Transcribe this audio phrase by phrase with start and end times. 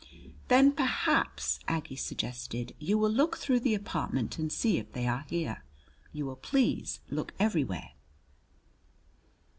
[0.47, 5.25] "Then, perhaps," Aggie suggested, "you will look through the apartment and see if they are
[5.29, 5.63] here.
[6.11, 7.91] You will please look everywhere!"